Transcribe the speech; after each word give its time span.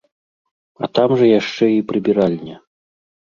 А 0.87 0.89
там 0.99 1.13
жа 1.19 1.27
яшчэ 1.39 1.69
і 1.75 1.85
прыбіральня. 1.93 2.57